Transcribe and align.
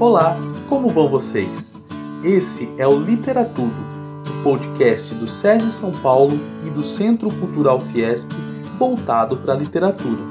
Olá, 0.00 0.34
como 0.66 0.88
vão 0.88 1.10
vocês? 1.10 1.74
Esse 2.24 2.72
é 2.78 2.88
o 2.88 2.98
Literatudo, 2.98 3.76
o 4.30 4.42
podcast 4.42 5.14
do 5.14 5.28
SESI 5.28 5.70
São 5.70 5.92
Paulo 5.92 6.40
e 6.66 6.70
do 6.70 6.82
Centro 6.82 7.30
Cultural 7.32 7.78
Fiesp 7.78 8.32
voltado 8.72 9.36
para 9.36 9.52
a 9.52 9.56
literatura. 9.58 10.22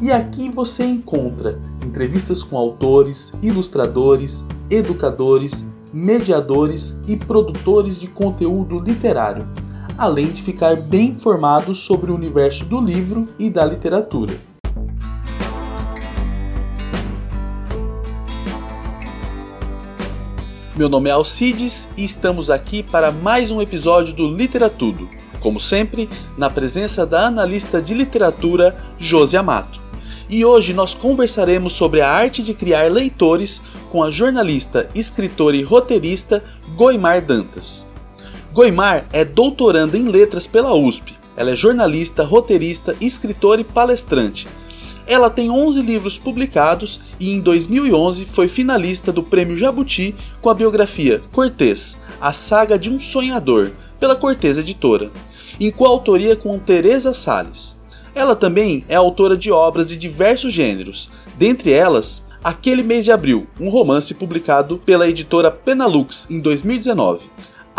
E 0.00 0.10
aqui 0.10 0.48
você 0.48 0.82
encontra 0.82 1.60
entrevistas 1.84 2.42
com 2.42 2.56
autores, 2.56 3.34
ilustradores, 3.42 4.42
educadores, 4.70 5.62
mediadores 5.92 6.96
e 7.06 7.18
produtores 7.18 8.00
de 8.00 8.06
conteúdo 8.06 8.80
literário, 8.80 9.46
além 9.98 10.28
de 10.28 10.42
ficar 10.42 10.74
bem 10.74 11.10
informado 11.10 11.74
sobre 11.74 12.10
o 12.10 12.14
universo 12.14 12.64
do 12.64 12.80
livro 12.80 13.28
e 13.38 13.50
da 13.50 13.66
literatura. 13.66 14.47
Meu 20.78 20.88
nome 20.88 21.10
é 21.10 21.12
Alcides 21.12 21.88
e 21.96 22.04
estamos 22.04 22.48
aqui 22.48 22.84
para 22.84 23.10
mais 23.10 23.50
um 23.50 23.60
episódio 23.60 24.14
do 24.14 24.28
Literatudo, 24.28 25.08
como 25.40 25.58
sempre, 25.58 26.08
na 26.36 26.48
presença 26.48 27.04
da 27.04 27.26
analista 27.26 27.82
de 27.82 27.92
literatura 27.92 28.76
Josi 28.96 29.36
Amato. 29.36 29.80
E 30.30 30.44
hoje 30.44 30.72
nós 30.72 30.94
conversaremos 30.94 31.72
sobre 31.72 32.00
a 32.00 32.08
arte 32.08 32.44
de 32.44 32.54
criar 32.54 32.92
leitores 32.92 33.60
com 33.90 34.04
a 34.04 34.10
jornalista, 34.12 34.88
escritora 34.94 35.56
e 35.56 35.64
roteirista 35.64 36.44
Goimar 36.76 37.26
Dantas. 37.26 37.84
Goimar 38.52 39.04
é 39.12 39.24
doutoranda 39.24 39.98
em 39.98 40.06
letras 40.06 40.46
pela 40.46 40.72
USP. 40.72 41.12
Ela 41.36 41.50
é 41.50 41.56
jornalista, 41.56 42.22
roteirista, 42.22 42.94
escritora 43.00 43.62
e 43.62 43.64
palestrante 43.64 44.46
ela 45.08 45.30
tem 45.30 45.50
11 45.50 45.80
livros 45.80 46.18
publicados 46.18 47.00
e 47.18 47.30
em 47.30 47.40
2011 47.40 48.26
foi 48.26 48.46
finalista 48.46 49.10
do 49.10 49.22
Prêmio 49.22 49.56
Jabuti 49.56 50.14
com 50.42 50.50
a 50.50 50.54
biografia 50.54 51.22
Cortês, 51.32 51.96
a 52.20 52.30
saga 52.34 52.78
de 52.78 52.90
um 52.90 52.98
sonhador, 52.98 53.72
pela 53.98 54.14
Cortês 54.14 54.58
Editora, 54.58 55.10
em 55.58 55.70
coautoria 55.70 56.36
com 56.36 56.58
Teresa 56.58 57.14
Salles. 57.14 57.74
Ela 58.14 58.36
também 58.36 58.84
é 58.86 58.96
autora 58.96 59.36
de 59.36 59.50
obras 59.50 59.88
de 59.88 59.96
diversos 59.96 60.52
gêneros, 60.52 61.10
dentre 61.38 61.72
elas 61.72 62.22
Aquele 62.44 62.82
Mês 62.82 63.04
de 63.04 63.10
Abril, 63.10 63.46
um 63.58 63.68
romance 63.68 64.14
publicado 64.14 64.78
pela 64.78 65.08
editora 65.08 65.50
Penalux 65.50 66.26
em 66.30 66.38
2019. 66.38 67.28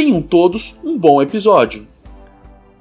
Tenham 0.00 0.22
todos 0.22 0.80
um 0.82 0.96
bom 0.96 1.20
episódio. 1.20 1.86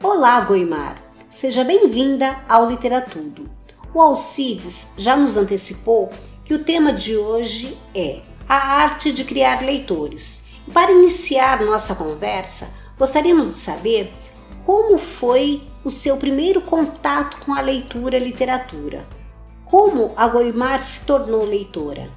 Olá, 0.02 0.40
Goimar! 0.40 1.04
Seja 1.30 1.66
bem-vinda 1.66 2.38
ao 2.48 2.70
Literatudo. 2.70 3.50
O 3.94 4.00
Alcides 4.00 4.94
já 4.98 5.18
nos 5.18 5.36
antecipou 5.36 6.10
que 6.46 6.54
o 6.54 6.64
tema 6.64 6.94
de 6.94 7.18
hoje 7.18 7.78
é 7.94 8.22
a 8.48 8.56
arte 8.56 9.12
de 9.12 9.26
criar 9.26 9.62
leitores. 9.62 10.42
Para 10.72 10.94
iniciar 10.94 11.60
nossa 11.66 11.94
conversa, 11.94 12.70
gostaríamos 12.98 13.48
de 13.48 13.60
saber 13.60 14.14
como 14.66 14.98
foi 14.98 15.62
o 15.84 15.90
seu 15.90 16.16
primeiro 16.16 16.62
contato 16.62 17.36
com 17.46 17.54
a 17.54 17.60
leitura 17.60 18.16
e 18.16 18.24
literatura. 18.24 19.06
Como 19.66 20.14
a 20.16 20.26
Goimar 20.26 20.82
se 20.82 21.06
tornou 21.06 21.44
leitora? 21.44 22.10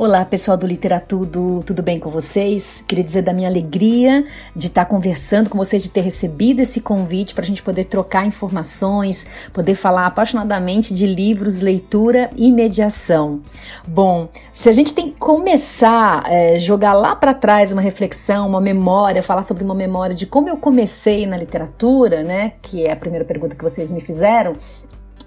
Olá, 0.00 0.24
pessoal 0.24 0.56
do 0.56 0.64
Literatudo, 0.64 1.60
tudo 1.66 1.82
bem 1.82 1.98
com 1.98 2.08
vocês? 2.08 2.84
Queria 2.86 3.02
dizer 3.02 3.20
da 3.20 3.32
minha 3.32 3.48
alegria 3.48 4.24
de 4.54 4.68
estar 4.68 4.84
conversando 4.84 5.50
com 5.50 5.58
vocês, 5.58 5.82
de 5.82 5.90
ter 5.90 6.02
recebido 6.02 6.60
esse 6.60 6.80
convite 6.80 7.34
para 7.34 7.42
a 7.42 7.46
gente 7.48 7.64
poder 7.64 7.86
trocar 7.86 8.24
informações, 8.24 9.26
poder 9.52 9.74
falar 9.74 10.06
apaixonadamente 10.06 10.94
de 10.94 11.04
livros, 11.04 11.60
leitura 11.60 12.30
e 12.36 12.52
mediação. 12.52 13.40
Bom, 13.88 14.28
se 14.52 14.68
a 14.68 14.72
gente 14.72 14.94
tem 14.94 15.10
que 15.10 15.18
começar 15.18 16.22
é, 16.30 16.60
jogar 16.60 16.92
lá 16.92 17.16
para 17.16 17.34
trás 17.34 17.72
uma 17.72 17.82
reflexão, 17.82 18.46
uma 18.46 18.60
memória, 18.60 19.20
falar 19.20 19.42
sobre 19.42 19.64
uma 19.64 19.74
memória 19.74 20.14
de 20.14 20.26
como 20.26 20.48
eu 20.48 20.58
comecei 20.58 21.26
na 21.26 21.36
literatura, 21.36 22.22
né? 22.22 22.52
Que 22.62 22.86
é 22.86 22.92
a 22.92 22.96
primeira 22.96 23.24
pergunta 23.24 23.56
que 23.56 23.64
vocês 23.64 23.90
me 23.90 24.00
fizeram 24.00 24.54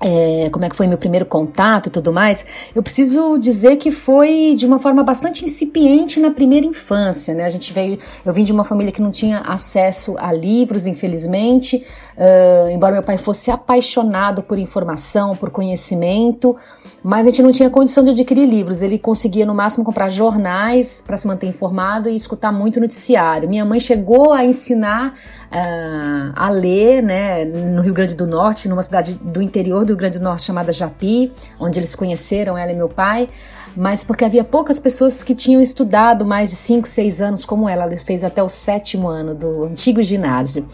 é, 0.01 0.49
como 0.49 0.65
é 0.65 0.69
que 0.69 0.75
foi 0.75 0.87
meu 0.87 0.97
primeiro 0.97 1.27
contato 1.27 1.87
e 1.87 1.89
tudo 1.91 2.11
mais, 2.11 2.43
eu 2.73 2.81
preciso 2.81 3.37
dizer 3.37 3.75
que 3.75 3.91
foi 3.91 4.55
de 4.57 4.65
uma 4.65 4.79
forma 4.79 5.03
bastante 5.03 5.45
incipiente 5.45 6.19
na 6.19 6.31
primeira 6.31 6.65
infância, 6.65 7.35
né? 7.35 7.45
A 7.45 7.49
gente 7.49 7.71
veio, 7.71 7.99
eu 8.25 8.33
vim 8.33 8.43
de 8.43 8.51
uma 8.51 8.65
família 8.65 8.91
que 8.91 9.01
não 9.01 9.11
tinha 9.11 9.39
acesso 9.41 10.15
a 10.17 10.33
livros, 10.33 10.87
infelizmente, 10.87 11.85
uh, 12.17 12.69
embora 12.71 12.93
meu 12.93 13.03
pai 13.03 13.19
fosse 13.19 13.51
apaixonado 13.51 14.41
por 14.41 14.57
informação, 14.57 15.35
por 15.35 15.51
conhecimento, 15.51 16.55
mas 17.03 17.21
a 17.21 17.29
gente 17.29 17.43
não 17.43 17.51
tinha 17.51 17.69
condição 17.69 18.03
de 18.03 18.09
adquirir 18.09 18.47
livros. 18.47 18.81
Ele 18.81 18.97
conseguia 18.97 19.45
no 19.45 19.53
máximo 19.53 19.85
comprar 19.85 20.09
jornais 20.09 21.03
para 21.05 21.15
se 21.15 21.27
manter 21.27 21.45
informado 21.45 22.09
e 22.09 22.15
escutar 22.15 22.51
muito 22.51 22.79
noticiário. 22.79 23.47
Minha 23.47 23.65
mãe 23.65 23.79
chegou 23.79 24.33
a 24.33 24.43
ensinar 24.43 25.13
uh, 25.51 26.31
a 26.35 26.49
ler, 26.49 27.03
né, 27.03 27.45
no 27.45 27.81
Rio 27.81 27.93
Grande 27.93 28.15
do 28.15 28.25
Norte, 28.25 28.69
numa 28.69 28.81
cidade 28.81 29.13
do 29.21 29.41
interior 29.41 29.83
do 29.83 29.89
Rio 29.89 29.97
Grande 29.97 30.17
do 30.17 30.23
Norte 30.23 30.43
chamada 30.43 30.71
Japi, 30.71 31.31
onde 31.59 31.79
eles 31.79 31.95
conheceram 31.95 32.57
ela 32.57 32.71
e 32.71 32.75
meu 32.75 32.89
pai, 32.89 33.29
mas 33.75 34.03
porque 34.03 34.25
havia 34.25 34.43
poucas 34.43 34.79
pessoas 34.79 35.23
que 35.23 35.33
tinham 35.33 35.61
estudado 35.61 36.25
mais 36.25 36.49
de 36.49 36.55
5, 36.55 36.87
6 36.87 37.21
anos 37.21 37.45
como 37.45 37.69
ela. 37.69 37.83
Ela 37.83 37.97
fez 37.97 38.23
até 38.23 38.43
o 38.43 38.49
sétimo 38.49 39.07
ano 39.07 39.33
do 39.33 39.63
antigo 39.63 40.01
ginásio. 40.01 40.67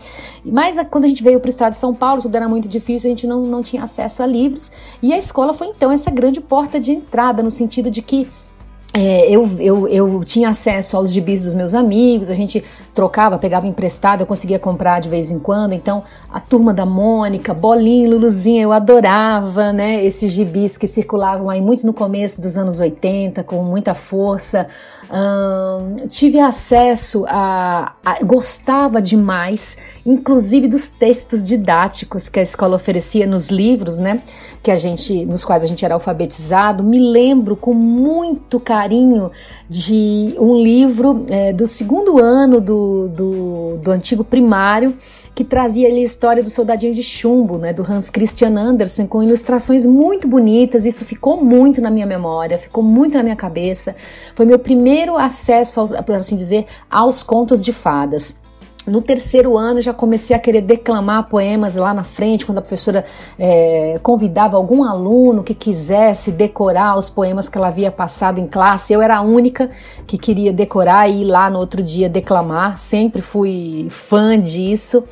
Mas 0.43 0.75
quando 0.89 1.05
a 1.05 1.07
gente 1.07 1.23
veio 1.23 1.39
para 1.39 1.47
o 1.47 1.49
estado 1.49 1.73
de 1.73 1.77
São 1.77 1.93
Paulo, 1.93 2.23
tudo 2.23 2.35
era 2.35 2.49
muito 2.49 2.67
difícil, 2.67 3.07
a 3.07 3.11
gente 3.11 3.27
não, 3.27 3.45
não 3.45 3.61
tinha 3.61 3.83
acesso 3.83 4.23
a 4.23 4.25
livros. 4.25 4.71
E 5.01 5.13
a 5.13 5.17
escola 5.17 5.53
foi 5.53 5.67
então 5.67 5.91
essa 5.91 6.09
grande 6.09 6.41
porta 6.41 6.79
de 6.79 6.91
entrada, 6.91 7.43
no 7.43 7.51
sentido 7.51 7.91
de 7.91 8.01
que 8.01 8.27
é, 8.99 9.29
eu, 9.29 9.47
eu, 9.59 9.87
eu 9.87 10.23
tinha 10.23 10.49
acesso 10.49 10.97
aos 10.97 11.11
gibis 11.11 11.43
dos 11.43 11.53
meus 11.53 11.75
amigos, 11.75 12.31
a 12.31 12.33
gente 12.33 12.63
trocava, 12.95 13.37
pegava 13.37 13.67
emprestado, 13.67 14.21
eu 14.21 14.25
conseguia 14.25 14.57
comprar 14.57 14.99
de 14.99 15.07
vez 15.07 15.29
em 15.29 15.37
quando. 15.37 15.73
Então, 15.73 16.03
a 16.31 16.39
turma 16.39 16.73
da 16.73 16.83
Mônica, 16.83 17.53
Bolinho, 17.53 18.09
Luluzinha, 18.09 18.63
eu 18.63 18.71
adorava, 18.71 19.71
né? 19.71 20.03
Esses 20.03 20.31
gibis 20.31 20.79
que 20.79 20.87
circulavam 20.87 21.47
aí 21.47 21.61
muito 21.61 21.85
no 21.85 21.93
começo 21.93 22.41
dos 22.41 22.57
anos 22.57 22.79
80, 22.79 23.43
com 23.43 23.61
muita 23.61 23.93
força 23.93 24.67
tive 26.09 26.39
acesso 26.39 27.25
a, 27.27 27.93
a, 28.03 28.23
gostava 28.23 29.01
demais, 29.01 29.77
inclusive 30.05 30.67
dos 30.67 30.91
textos 30.91 31.41
didáticos 31.41 32.27
que 32.27 32.39
a 32.39 32.43
escola 32.43 32.75
oferecia 32.75 33.25
nos 33.25 33.49
livros, 33.49 33.99
né, 33.99 34.21
que 34.61 34.69
a 34.69 34.75
gente, 34.75 35.25
nos 35.25 35.45
quais 35.45 35.63
a 35.63 35.67
gente 35.67 35.85
era 35.85 35.93
alfabetizado. 35.93 36.83
Me 36.83 36.99
lembro 36.99 37.55
com 37.55 37.73
muito 37.73 38.59
carinho 38.59 39.31
de 39.69 40.35
um 40.39 40.55
livro 40.61 41.25
é, 41.29 41.53
do 41.53 41.65
segundo 41.65 42.21
ano 42.21 42.59
do, 42.59 43.07
do, 43.07 43.77
do 43.77 43.91
antigo 43.91 44.23
primário 44.23 44.97
que 45.37 45.43
trazia 45.43 45.87
ali 45.87 45.99
a 45.99 46.03
história 46.03 46.41
do 46.41 46.49
soldadinho 46.49 46.95
de 46.95 47.03
chumbo, 47.03 47.59
né, 47.59 47.71
do 47.71 47.83
Hans 47.83 48.09
Christian 48.09 48.57
Andersen, 48.57 49.05
com 49.05 49.21
ilustrações 49.21 49.85
muito 49.85 50.27
bonitas. 50.27 50.83
Isso 50.83 51.05
ficou 51.05 51.43
muito 51.45 51.79
na 51.79 51.91
minha 51.91 52.07
memória, 52.07 52.57
ficou 52.57 52.83
muito 52.83 53.15
na 53.15 53.21
minha 53.21 53.35
cabeça. 53.35 53.95
Foi 54.33 54.47
meu 54.47 54.57
primeiro 54.57 55.15
acesso, 55.15 55.79
aos, 55.79 55.91
por 55.91 56.15
assim 56.15 56.35
dizer, 56.35 56.65
aos 56.89 57.21
contos 57.21 57.63
de 57.63 57.71
fadas. 57.71 58.41
No 58.87 59.01
terceiro 59.01 59.57
ano 59.57 59.81
já 59.81 59.93
comecei 59.93 60.35
a 60.35 60.39
querer 60.39 60.61
declamar 60.61 61.27
poemas 61.27 61.75
lá 61.75 61.93
na 61.93 62.03
frente, 62.03 62.45
quando 62.45 62.59
a 62.59 62.61
professora 62.61 63.05
é, 63.37 63.99
convidava 64.01 64.55
algum 64.55 64.83
aluno 64.83 65.43
que 65.43 65.53
quisesse 65.53 66.31
decorar 66.31 66.97
os 66.97 67.09
poemas 67.09 67.49
que 67.49 67.57
ela 67.57 67.67
havia 67.67 67.91
passado 67.91 68.39
em 68.39 68.47
classe. 68.47 68.93
Eu 68.93 69.01
era 69.01 69.17
a 69.17 69.21
única 69.21 69.69
que 70.05 70.17
queria 70.17 70.53
decorar 70.53 71.09
e 71.09 71.21
ir 71.21 71.25
lá 71.25 71.49
no 71.49 71.59
outro 71.59 71.83
dia 71.83 72.07
declamar, 72.07 72.79
sempre 72.79 73.21
fui 73.21 73.87
fã 73.89 74.39
disso. 74.39 75.03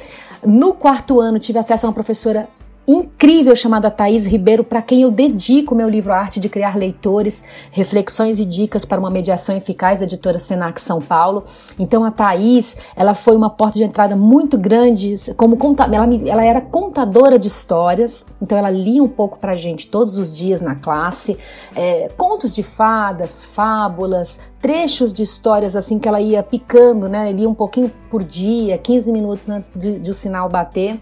No 0.46 0.74
quarto 0.74 1.20
ano 1.20 1.40
tive 1.40 1.60
acesso 1.60 1.86
a 1.86 1.90
uma 1.90 1.94
professora 1.94 2.48
incrível 2.88 3.56
chamada 3.56 3.90
Thaís 3.90 4.26
Ribeiro, 4.26 4.64
para 4.64 4.82
quem 4.82 5.02
eu 5.02 5.12
dedico 5.12 5.76
meu 5.76 5.90
livro 5.90 6.14
Arte 6.14 6.40
de 6.40 6.50
Criar 6.50 6.78
Leitores, 6.78 7.44
Reflexões 7.72 8.40
e 8.40 8.46
Dicas 8.46 8.86
para 8.86 9.00
uma 9.00 9.10
Mediação 9.10 9.56
Eficaz, 9.56 10.02
editora 10.02 10.40
Senac 10.40 10.80
São 10.80 11.00
Paulo. 11.00 11.46
Então 11.80 12.04
a 12.04 12.12
Thaís, 12.12 12.78
ela 12.96 13.14
foi 13.14 13.36
uma 13.36 13.50
porta 13.50 13.80
de 13.80 13.84
entrada 13.84 14.16
muito 14.16 14.58
grande, 14.58 15.16
como 15.36 15.58
conta, 15.58 15.84
ela, 15.84 16.08
ela 16.26 16.44
era 16.44 16.62
contadora 16.62 17.40
de 17.40 17.48
histórias, 17.48 18.26
então 18.42 18.58
ela 18.58 18.70
lia 18.70 19.02
um 19.02 19.08
pouco 19.08 19.38
pra 19.40 19.56
gente 19.56 19.88
todos 19.88 20.18
os 20.18 20.34
dias 20.34 20.62
na 20.62 20.76
classe, 20.76 21.38
é, 21.76 22.10
contos 22.18 22.54
de 22.54 22.64
fadas, 22.64 23.44
fábulas, 23.44 24.40
trechos 24.62 25.14
de 25.14 25.24
histórias 25.24 25.76
assim 25.76 26.00
que 26.00 26.08
ela 26.08 26.20
ia 26.20 26.42
picando, 26.42 27.08
né? 27.08 27.32
Lia 27.32 27.48
um 27.48 27.54
pouquinho 27.54 27.92
por 28.10 28.24
dia, 28.24 28.78
15 28.78 29.12
minutos 29.12 29.48
antes 29.48 29.72
de, 29.76 30.00
de 30.00 30.10
o 30.10 30.14
sinal 30.14 30.50
bater. 30.50 31.00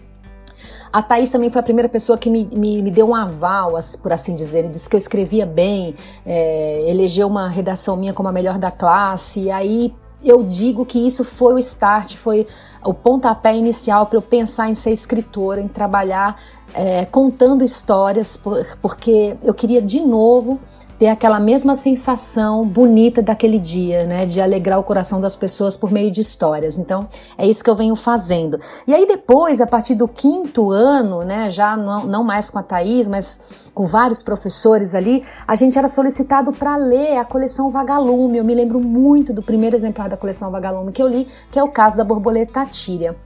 A 0.92 1.02
Thaís 1.02 1.30
também 1.30 1.50
foi 1.50 1.60
a 1.60 1.64
primeira 1.64 1.88
pessoa 1.88 2.16
que 2.16 2.30
me, 2.30 2.44
me, 2.52 2.82
me 2.82 2.90
deu 2.90 3.08
um 3.08 3.14
aval, 3.14 3.72
por 4.02 4.12
assim 4.12 4.34
dizer. 4.34 4.68
disse 4.68 4.88
que 4.88 4.96
eu 4.96 4.98
escrevia 4.98 5.46
bem, 5.46 5.94
é, 6.24 6.88
elegeu 6.88 7.26
uma 7.26 7.48
redação 7.48 7.96
minha 7.96 8.12
como 8.12 8.28
a 8.28 8.32
melhor 8.32 8.58
da 8.58 8.70
classe. 8.70 9.44
E 9.44 9.50
aí 9.50 9.94
eu 10.24 10.42
digo 10.42 10.86
que 10.86 10.98
isso 10.98 11.22
foi 11.22 11.54
o 11.54 11.58
start, 11.58 12.16
foi 12.16 12.46
o 12.84 12.94
pontapé 12.94 13.54
inicial 13.54 14.06
para 14.06 14.16
eu 14.16 14.22
pensar 14.22 14.68
em 14.68 14.74
ser 14.74 14.90
escritora, 14.90 15.60
em 15.60 15.68
trabalhar 15.68 16.40
é, 16.72 17.04
contando 17.04 17.62
histórias, 17.62 18.40
porque 18.80 19.36
eu 19.42 19.54
queria 19.54 19.82
de 19.82 20.00
novo 20.00 20.58
ter 20.98 21.08
aquela 21.08 21.40
mesma 21.40 21.74
sensação 21.74 22.66
bonita 22.66 23.22
daquele 23.22 23.58
dia, 23.58 24.04
né, 24.04 24.26
de 24.26 24.40
alegrar 24.40 24.78
o 24.78 24.84
coração 24.84 25.20
das 25.20 25.34
pessoas 25.34 25.76
por 25.76 25.90
meio 25.90 26.10
de 26.10 26.20
histórias. 26.20 26.78
Então, 26.78 27.08
é 27.36 27.46
isso 27.46 27.62
que 27.62 27.70
eu 27.70 27.74
venho 27.74 27.96
fazendo. 27.96 28.58
E 28.86 28.94
aí 28.94 29.06
depois, 29.06 29.60
a 29.60 29.66
partir 29.66 29.94
do 29.94 30.06
quinto 30.06 30.70
ano, 30.70 31.22
né, 31.22 31.50
já 31.50 31.76
não, 31.76 32.06
não 32.06 32.24
mais 32.24 32.48
com 32.50 32.58
a 32.58 32.62
Thaís, 32.62 33.08
mas 33.08 33.70
com 33.74 33.86
vários 33.86 34.22
professores 34.22 34.94
ali, 34.94 35.24
a 35.46 35.56
gente 35.56 35.78
era 35.78 35.88
solicitado 35.88 36.52
para 36.52 36.76
ler 36.76 37.18
a 37.18 37.24
coleção 37.24 37.70
Vagalume. 37.70 38.38
Eu 38.38 38.44
me 38.44 38.54
lembro 38.54 38.80
muito 38.80 39.32
do 39.32 39.42
primeiro 39.42 39.74
exemplar 39.74 40.08
da 40.08 40.16
coleção 40.16 40.50
Vagalume 40.50 40.92
que 40.92 41.02
eu 41.02 41.08
li, 41.08 41.28
que 41.50 41.58
é 41.58 41.62
o 41.62 41.68
caso 41.68 41.96
da 41.96 42.04
borboleta 42.04 42.64
tíria. 42.66 43.16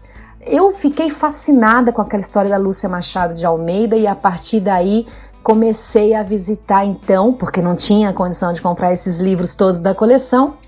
Eu 0.40 0.70
fiquei 0.70 1.10
fascinada 1.10 1.92
com 1.92 2.00
aquela 2.00 2.20
história 2.20 2.48
da 2.48 2.56
Lúcia 2.56 2.88
Machado 2.88 3.34
de 3.34 3.44
Almeida 3.44 3.96
e 3.96 4.06
a 4.06 4.14
partir 4.14 4.60
daí 4.60 5.06
comecei 5.48 6.14
a 6.14 6.22
visitar 6.22 6.84
então, 6.84 7.32
porque 7.32 7.62
não 7.62 7.74
tinha 7.74 8.12
condição 8.12 8.52
de 8.52 8.60
comprar 8.60 8.92
esses 8.92 9.18
livros 9.18 9.54
todos 9.54 9.78
da 9.78 9.94
coleção, 9.94 10.58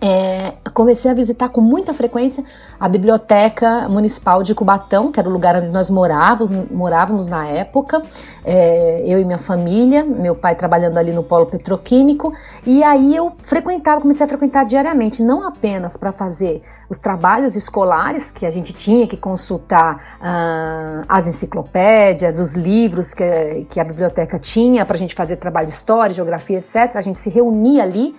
é, 0.00 0.54
comecei 0.74 1.10
a 1.10 1.14
visitar 1.14 1.48
com 1.48 1.60
muita 1.60 1.94
frequência 1.94 2.44
a 2.78 2.88
Biblioteca 2.88 3.88
Municipal 3.88 4.42
de 4.42 4.54
Cubatão, 4.54 5.10
que 5.10 5.18
era 5.18 5.28
o 5.28 5.32
lugar 5.32 5.56
onde 5.56 5.68
nós 5.68 5.88
morávamos, 5.88 6.50
morávamos 6.70 7.26
na 7.28 7.46
época, 7.46 8.02
é, 8.44 9.02
eu 9.06 9.18
e 9.18 9.24
minha 9.24 9.38
família, 9.38 10.04
meu 10.04 10.34
pai 10.34 10.54
trabalhando 10.54 10.98
ali 10.98 11.12
no 11.12 11.22
polo 11.22 11.46
petroquímico, 11.46 12.34
e 12.66 12.84
aí 12.84 13.16
eu 13.16 13.32
frequentava, 13.38 14.00
comecei 14.00 14.24
a 14.26 14.28
frequentar 14.28 14.64
diariamente, 14.64 15.22
não 15.22 15.46
apenas 15.46 15.96
para 15.96 16.12
fazer 16.12 16.60
os 16.90 16.98
trabalhos 16.98 17.56
escolares, 17.56 18.30
que 18.30 18.44
a 18.44 18.50
gente 18.50 18.72
tinha 18.74 19.06
que 19.06 19.16
consultar 19.16 20.18
ah, 20.20 21.04
as 21.08 21.26
enciclopédias, 21.26 22.38
os 22.38 22.54
livros 22.54 23.14
que, 23.14 23.66
que 23.70 23.80
a 23.80 23.84
biblioteca 23.84 24.38
tinha 24.38 24.84
para 24.84 24.96
a 24.96 24.98
gente 24.98 25.14
fazer 25.14 25.36
trabalho 25.36 25.66
de 25.66 25.72
história, 25.72 26.14
geografia, 26.14 26.58
etc. 26.58 26.96
A 26.96 27.00
gente 27.00 27.18
se 27.18 27.30
reunia 27.30 27.82
ali 27.82 28.14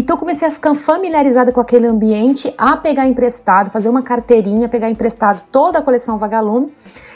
então 0.00 0.16
comecei 0.16 0.46
a 0.46 0.50
ficar 0.50 0.74
familiarizada 0.74 1.50
com 1.52 1.60
aquele 1.60 1.86
ambiente, 1.86 2.52
a 2.58 2.76
pegar 2.76 3.06
emprestado, 3.06 3.70
fazer 3.70 3.88
uma 3.88 4.02
carteirinha, 4.02 4.68
pegar 4.68 4.90
emprestado 4.90 5.42
toda 5.50 5.78
a 5.78 5.82
coleção 5.82 6.18
Vagalume. 6.18 6.72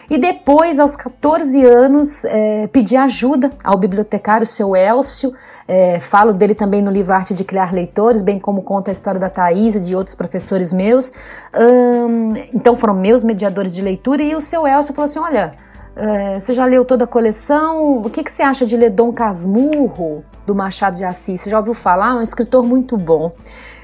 E 0.09 0.19
depois, 0.19 0.81
aos 0.81 0.97
14 0.97 1.65
anos, 1.65 2.25
é, 2.25 2.67
pedi 2.67 2.97
ajuda 2.97 3.53
ao 3.63 3.79
bibliotecário, 3.79 4.47
seu 4.47 4.75
Elcio. 4.75 5.33
É, 5.69 6.01
falo 6.01 6.33
dele 6.33 6.55
também 6.55 6.83
no 6.83 6.91
livro 6.91 7.13
Arte 7.13 7.33
de 7.33 7.45
Criar 7.45 7.73
Leitores, 7.73 8.23
bem 8.23 8.41
como 8.41 8.63
conta 8.63 8.91
a 8.91 8.93
história 8.93 9.21
da 9.21 9.29
Thaís 9.29 9.77
e 9.77 9.81
de 9.81 9.95
outros 9.95 10.17
professores 10.17 10.73
meus. 10.73 11.13
Hum, 11.55 12.31
então 12.53 12.75
foram 12.75 12.95
meus 12.95 13.23
mediadores 13.23 13.73
de 13.73 13.83
leitura. 13.83 14.23
E 14.23 14.35
o 14.35 14.41
seu 14.41 14.67
Elcio 14.67 14.95
falou 14.95 15.05
assim: 15.05 15.19
olha. 15.19 15.55
É, 15.97 16.39
você 16.39 16.55
já 16.55 16.65
leu 16.65 16.85
toda 16.85 17.03
a 17.03 17.07
coleção? 17.07 17.99
O 17.99 18.09
que, 18.09 18.23
que 18.23 18.31
você 18.31 18.43
acha 18.43 18.65
de 18.65 18.77
ler 18.77 18.91
Dom 18.91 19.13
Casmurro? 19.13 20.25
Do 20.51 20.55
Machado 20.55 20.97
de 20.97 21.05
Assis. 21.05 21.41
Você 21.41 21.51
já 21.51 21.59
ouviu 21.59 21.75
falar? 21.75 22.11
É 22.11 22.15
um 22.15 22.23
escritor 22.23 22.65
muito 22.65 22.97
bom. 22.97 23.33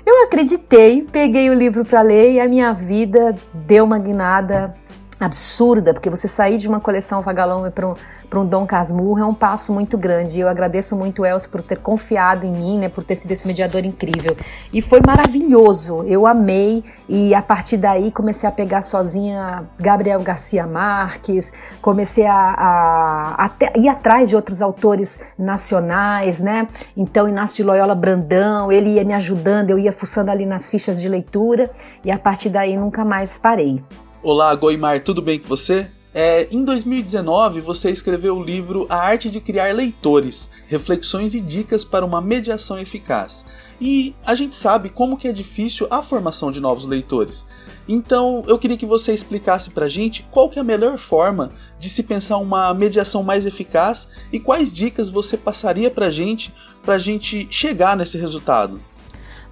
Eu 0.04 0.24
acreditei, 0.24 1.02
peguei 1.02 1.48
o 1.48 1.54
livro 1.54 1.84
para 1.84 2.02
ler 2.02 2.32
e 2.32 2.40
a 2.40 2.48
minha 2.48 2.72
vida 2.72 3.36
deu 3.54 3.84
uma 3.84 3.98
guinada 3.98 4.74
absurda, 5.18 5.94
porque 5.94 6.10
você 6.10 6.28
sair 6.28 6.58
de 6.58 6.68
uma 6.68 6.80
coleção 6.80 7.22
Vagalume 7.22 7.70
para 7.70 7.88
um, 7.88 7.94
um 8.34 8.46
Dom 8.46 8.66
Casmurro 8.66 9.18
é 9.18 9.24
um 9.24 9.34
passo 9.34 9.72
muito 9.72 9.96
grande. 9.96 10.40
Eu 10.40 10.48
agradeço 10.48 10.94
muito 10.94 11.24
Elcio 11.24 11.50
por 11.50 11.62
ter 11.62 11.78
confiado 11.78 12.44
em 12.44 12.52
mim, 12.52 12.78
né, 12.78 12.88
por 12.88 13.02
ter 13.02 13.16
sido 13.16 13.30
esse 13.30 13.46
mediador 13.46 13.84
incrível. 13.84 14.36
E 14.72 14.82
foi 14.82 15.00
maravilhoso, 15.06 16.02
eu 16.04 16.26
amei 16.26 16.84
e 17.08 17.34
a 17.34 17.40
partir 17.40 17.76
daí 17.76 18.10
comecei 18.10 18.48
a 18.48 18.52
pegar 18.52 18.82
sozinha 18.82 19.64
Gabriel 19.78 20.20
Garcia 20.20 20.66
Marques, 20.66 21.52
comecei 21.80 22.26
a, 22.26 22.34
a, 22.34 23.44
a 23.46 23.78
ir 23.78 23.88
atrás 23.88 24.28
de 24.28 24.36
outros 24.36 24.60
autores 24.60 25.20
nacionais, 25.38 26.40
né? 26.40 26.68
Então 26.96 27.28
Inácio 27.28 27.56
de 27.56 27.62
Loyola 27.62 27.94
Brandão, 27.94 28.70
ele 28.70 28.90
ia 28.90 29.04
me 29.04 29.14
ajudando, 29.14 29.70
eu 29.70 29.78
ia 29.78 29.92
fuçando 29.92 30.30
ali 30.30 30.44
nas 30.44 30.70
fichas 30.70 31.00
de 31.00 31.08
leitura 31.08 31.70
e 32.04 32.10
a 32.10 32.18
partir 32.18 32.50
daí 32.50 32.76
nunca 32.76 33.04
mais 33.04 33.38
parei. 33.38 33.82
Olá, 34.28 34.52
Goimar, 34.56 35.04
tudo 35.04 35.22
bem 35.22 35.38
com 35.38 35.46
você? 35.46 35.88
É, 36.12 36.48
em 36.50 36.64
2019, 36.64 37.60
você 37.60 37.90
escreveu 37.90 38.36
o 38.36 38.42
livro 38.42 38.84
A 38.88 38.96
Arte 38.96 39.30
de 39.30 39.40
Criar 39.40 39.72
Leitores, 39.72 40.50
Reflexões 40.66 41.32
e 41.32 41.40
Dicas 41.40 41.84
para 41.84 42.04
uma 42.04 42.20
Mediação 42.20 42.76
Eficaz. 42.76 43.44
E 43.80 44.16
a 44.26 44.34
gente 44.34 44.56
sabe 44.56 44.88
como 44.88 45.16
que 45.16 45.28
é 45.28 45.32
difícil 45.32 45.86
a 45.92 46.02
formação 46.02 46.50
de 46.50 46.58
novos 46.58 46.86
leitores. 46.86 47.46
Então, 47.88 48.42
eu 48.48 48.58
queria 48.58 48.76
que 48.76 48.84
você 48.84 49.14
explicasse 49.14 49.70
pra 49.70 49.88
gente 49.88 50.24
qual 50.28 50.50
que 50.50 50.58
é 50.58 50.62
a 50.62 50.64
melhor 50.64 50.98
forma 50.98 51.52
de 51.78 51.88
se 51.88 52.02
pensar 52.02 52.38
uma 52.38 52.74
mediação 52.74 53.22
mais 53.22 53.46
eficaz 53.46 54.08
e 54.32 54.40
quais 54.40 54.72
dicas 54.72 55.08
você 55.08 55.36
passaria 55.36 55.88
pra 55.88 56.10
gente 56.10 56.52
pra 56.82 56.98
gente 56.98 57.46
chegar 57.48 57.96
nesse 57.96 58.18
resultado. 58.18 58.80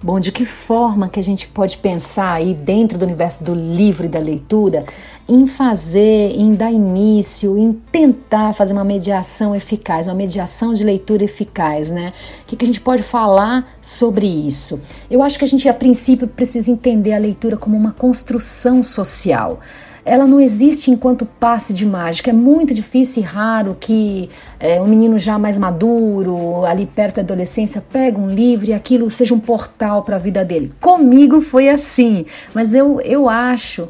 Bom, 0.05 0.19
de 0.19 0.31
que 0.31 0.45
forma 0.45 1.09
que 1.09 1.19
a 1.19 1.23
gente 1.23 1.47
pode 1.47 1.79
pensar 1.79 2.31
aí 2.31 2.53
dentro 2.53 2.95
do 2.95 3.05
universo 3.05 3.43
do 3.43 3.55
livro 3.55 4.05
e 4.05 4.07
da 4.07 4.19
leitura 4.19 4.85
em 5.27 5.47
fazer, 5.47 6.31
em 6.37 6.53
dar 6.53 6.71
início, 6.71 7.57
em 7.57 7.73
tentar 7.73 8.53
fazer 8.53 8.73
uma 8.73 8.83
mediação 8.83 9.55
eficaz, 9.55 10.07
uma 10.07 10.13
mediação 10.13 10.75
de 10.75 10.83
leitura 10.83 11.23
eficaz, 11.23 11.89
né? 11.89 12.13
O 12.43 12.45
que, 12.45 12.55
que 12.55 12.65
a 12.65 12.67
gente 12.67 12.81
pode 12.81 13.01
falar 13.01 13.67
sobre 13.81 14.27
isso? 14.27 14.79
Eu 15.09 15.23
acho 15.23 15.39
que 15.39 15.45
a 15.45 15.47
gente, 15.47 15.67
a 15.67 15.73
princípio, 15.73 16.27
precisa 16.27 16.69
entender 16.69 17.13
a 17.13 17.17
leitura 17.17 17.57
como 17.57 17.75
uma 17.75 17.91
construção 17.91 18.83
social 18.83 19.59
ela 20.05 20.27
não 20.27 20.39
existe 20.39 20.91
enquanto 20.91 21.25
passe 21.25 21.73
de 21.73 21.85
mágica. 21.85 22.29
É 22.29 22.33
muito 22.33 22.73
difícil 22.73 23.23
e 23.23 23.25
raro 23.25 23.75
que 23.79 24.29
é, 24.59 24.79
um 24.79 24.87
menino 24.87 25.17
já 25.17 25.39
mais 25.39 25.57
maduro, 25.57 26.63
ali 26.63 26.85
perto 26.85 27.15
da 27.15 27.21
adolescência, 27.23 27.83
pegue 27.91 28.19
um 28.19 28.29
livro 28.29 28.69
e 28.69 28.73
aquilo 28.73 29.09
seja 29.09 29.33
um 29.33 29.39
portal 29.39 30.03
para 30.03 30.17
a 30.17 30.19
vida 30.19 30.45
dele. 30.45 30.71
Comigo 30.79 31.41
foi 31.41 31.69
assim, 31.69 32.25
mas 32.53 32.75
eu, 32.75 33.01
eu 33.01 33.27
acho 33.27 33.89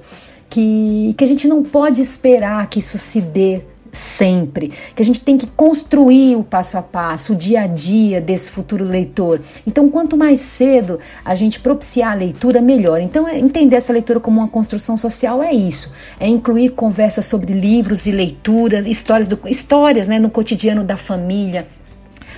que, 0.49 1.13
que 1.17 1.23
a 1.23 1.27
gente 1.27 1.47
não 1.47 1.61
pode 1.61 2.01
esperar 2.01 2.67
que 2.69 2.79
isso 2.79 2.97
se 2.97 3.19
dê 3.19 3.61
sempre, 3.95 4.71
que 4.95 5.01
a 5.01 5.05
gente 5.05 5.21
tem 5.21 5.37
que 5.37 5.47
construir 5.47 6.35
o 6.35 6.43
passo 6.43 6.77
a 6.77 6.81
passo, 6.81 7.33
o 7.33 7.35
dia 7.35 7.61
a 7.61 7.67
dia 7.67 8.21
desse 8.21 8.51
futuro 8.51 8.83
leitor. 8.83 9.41
Então, 9.65 9.89
quanto 9.89 10.17
mais 10.17 10.41
cedo 10.41 10.99
a 11.23 11.33
gente 11.35 11.59
propiciar 11.59 12.11
a 12.11 12.15
leitura, 12.15 12.61
melhor. 12.61 12.99
Então, 12.99 13.27
entender 13.27 13.75
essa 13.75 13.93
leitura 13.93 14.19
como 14.19 14.39
uma 14.39 14.47
construção 14.47 14.97
social 14.97 15.41
é 15.41 15.53
isso, 15.53 15.93
é 16.19 16.27
incluir 16.27 16.69
conversas 16.69 17.25
sobre 17.25 17.53
livros 17.53 18.05
e 18.05 18.11
leitura, 18.11 18.87
histórias, 18.87 19.27
do, 19.27 19.39
histórias 19.47 20.07
né, 20.07 20.19
no 20.19 20.29
cotidiano 20.29 20.83
da 20.83 20.97
família, 20.97 21.67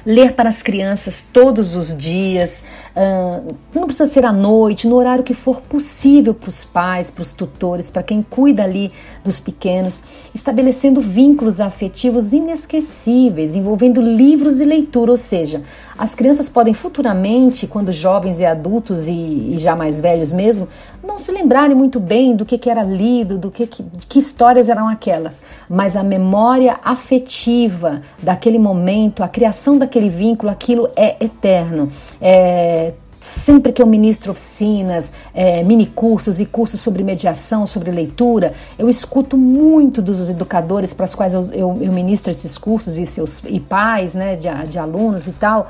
ler 0.07 0.35
para 0.35 0.47
as 0.47 0.63
crianças 0.63 1.21
todos 1.33 1.75
os 1.75 1.95
dias, 1.95 2.63
uh, 2.95 3.53
não 3.75 3.87
precisa 3.87 4.05
ser 4.05 4.23
à 4.25 4.31
noite, 4.31 4.87
no 4.87 4.95
horário 4.95 5.21
que 5.21 5.33
for 5.33 5.59
possível 5.59 6.33
para 6.33 6.47
os 6.47 6.63
pais, 6.63 7.11
para 7.11 7.21
os 7.21 7.33
tutores, 7.33 7.89
para 7.89 8.01
quem 8.01 8.23
cuida 8.23 8.63
ali 8.63 8.89
dos 9.21 9.41
pequenos, 9.41 10.01
estabelecendo 10.33 11.01
vínculos 11.01 11.59
afetivos 11.59 12.31
inesquecíveis, 12.31 13.53
envolvendo 13.53 13.99
livros 13.99 14.61
e 14.61 14.65
leitura, 14.65 15.11
ou 15.11 15.17
seja, 15.17 15.61
as 15.97 16.15
crianças 16.15 16.47
podem 16.47 16.73
futuramente, 16.73 17.67
quando 17.67 17.91
jovens 17.91 18.39
e 18.39 18.45
adultos 18.45 19.09
e, 19.09 19.11
e 19.11 19.57
já 19.57 19.75
mais 19.75 19.99
velhos 19.99 20.31
mesmo, 20.31 20.69
não 21.07 21.17
se 21.17 21.31
lembrarem 21.31 21.75
muito 21.75 21.99
bem 21.99 22.35
do 22.35 22.45
que, 22.45 22.57
que 22.57 22.69
era 22.69 22.83
lido, 22.83 23.37
do 23.37 23.49
que, 23.49 23.65
que, 23.65 23.83
que 24.07 24.19
histórias 24.19 24.69
eram 24.69 24.87
aquelas, 24.87 25.41
mas 25.69 25.95
a 25.95 26.03
memória 26.03 26.79
afetiva 26.83 28.01
daquele 28.21 28.59
momento, 28.59 29.23
a 29.23 29.27
criação 29.27 29.77
daquele 29.77 30.09
vínculo, 30.09 30.51
aquilo 30.51 30.89
é 30.95 31.23
eterno. 31.23 31.89
É, 32.21 32.93
Sempre 33.19 33.73
que 33.73 33.81
eu 33.81 33.87
ministro 33.87 34.31
oficinas, 34.31 35.11
é, 35.33 35.61
mini 35.61 35.85
cursos 35.87 36.39
e 36.39 36.45
cursos 36.45 36.79
sobre 36.79 37.03
mediação, 37.03 37.65
sobre 37.65 37.91
leitura, 37.91 38.53
eu 38.79 38.87
escuto 38.87 39.35
muito 39.35 40.01
dos 40.01 40.29
educadores 40.29 40.93
para 40.93 41.03
os 41.03 41.13
quais 41.13 41.33
eu, 41.33 41.49
eu, 41.51 41.77
eu, 41.81 41.91
ministro 41.91 42.31
esses 42.31 42.57
cursos 42.57 42.97
e 42.97 43.05
seus 43.05 43.43
e 43.43 43.59
pais, 43.59 44.13
né, 44.13 44.37
de, 44.37 44.47
de 44.69 44.79
alunos 44.79 45.27
e 45.27 45.33
tal 45.33 45.69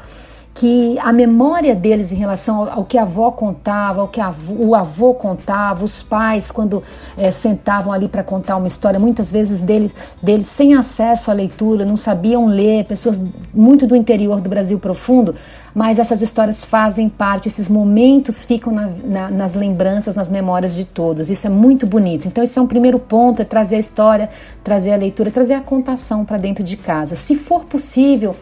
que 0.58 0.98
a 1.02 1.14
memória 1.14 1.76
deles 1.76 2.12
em 2.12 2.16
relação 2.16 2.68
ao, 2.68 2.84
que 2.84 2.98
a 2.98 3.04
avó 3.04 3.30
contava, 3.30 4.02
ao 4.02 4.08
que 4.08 4.20
o 4.58 4.74
avô 4.74 5.14
contava, 5.14 5.86
os 5.86 6.02
pais, 6.02 6.50
quando 6.50 6.82
é, 7.16 7.30
sentavam 7.30 7.94
ali 7.94 8.08
para 8.08 8.24
contar 8.24 8.58
uma 8.58 8.66
história, 8.66 9.00
muitas 9.00 9.32
vezes 9.32 9.62
deles, 9.62 9.92
deles 10.20 10.48
sem 10.48 10.74
acesso 10.74 11.30
à 11.30 11.34
leitura, 11.36 11.86
não 11.86 11.96
sabiam 11.96 12.48
ler, 12.48 12.86
pessoas 12.86 13.24
muito 13.54 13.86
do 13.86 13.96
interior 13.96 14.42
do 14.42 14.50
Brasil 14.50 14.80
profundo, 14.80 15.36
mas 15.76 16.00
essas 16.00 16.24
histórias 16.24 16.66
fazem 16.66 17.08
parte, 17.08 17.48
esses 17.48 17.70
momentos 17.70 18.44
ficam 18.44 18.74
na, 18.74 18.90
na, 19.04 19.30
nas 19.30 19.54
lembranças, 19.54 20.16
nas 20.16 20.28
memórias 20.28 20.74
de 20.74 20.86
todos. 20.86 21.30
Isso 21.30 21.46
é 21.46 21.52
muito 21.52 21.86
bonito. 21.86 22.28
Então, 22.28 22.44
esse 22.44 22.58
é 22.58 22.62
um 22.62 22.66
primeiro 22.66 22.98
ponto: 22.98 23.44
é 23.44 23.46
trazer 23.46 23.76
a 23.76 23.80
história, 23.80 24.28
trazer 24.64 24.92
a 24.92 24.98
leitura, 24.98 25.30
trazer 25.30 25.54
a 25.54 25.62
contação 25.62 26.26
para 26.26 26.40
dentro 26.40 26.64
de 26.64 26.76
casa. 26.76 27.16
Se 27.16 27.36
for 27.36 27.66
possível, 27.66 28.36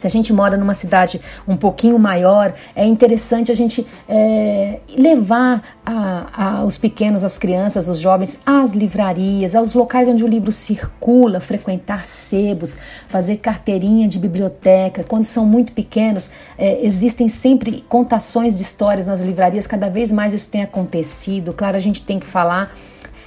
se 0.00 0.06
a 0.06 0.10
gente 0.10 0.32
mora 0.32 0.56
numa 0.56 0.72
cidade 0.72 1.20
um 1.46 1.56
pouquinho 1.56 1.98
maior, 1.98 2.54
é 2.74 2.86
interessante 2.86 3.52
a 3.52 3.54
gente 3.54 3.86
é, 4.08 4.80
levar 4.96 5.62
a, 5.84 6.60
a, 6.60 6.64
os 6.64 6.78
pequenos, 6.78 7.22
as 7.22 7.36
crianças, 7.36 7.86
os 7.86 7.98
jovens 7.98 8.38
às 8.46 8.72
livrarias, 8.72 9.54
aos 9.54 9.74
locais 9.74 10.08
onde 10.08 10.24
o 10.24 10.26
livro 10.26 10.50
circula, 10.50 11.38
frequentar 11.38 12.06
sebos, 12.06 12.78
fazer 13.08 13.36
carteirinha 13.36 14.08
de 14.08 14.18
biblioteca. 14.18 15.04
Quando 15.04 15.24
são 15.24 15.44
muito 15.44 15.74
pequenos, 15.74 16.30
é, 16.56 16.82
existem 16.82 17.28
sempre 17.28 17.84
contações 17.86 18.56
de 18.56 18.62
histórias 18.62 19.06
nas 19.06 19.20
livrarias, 19.20 19.66
cada 19.66 19.90
vez 19.90 20.10
mais 20.10 20.32
isso 20.32 20.50
tem 20.50 20.62
acontecido. 20.62 21.52
Claro, 21.52 21.76
a 21.76 21.80
gente 21.80 22.02
tem 22.02 22.18
que 22.18 22.26
falar 22.26 22.72